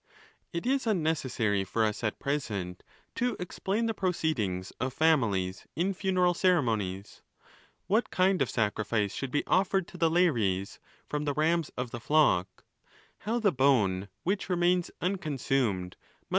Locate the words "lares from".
10.09-11.25